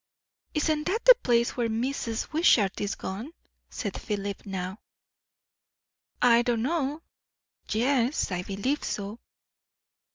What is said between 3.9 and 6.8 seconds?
Philip now. "I don't